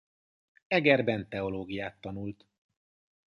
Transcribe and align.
Egerben 0.67 1.29
teológiát 1.29 2.01
tanult. 2.01 2.45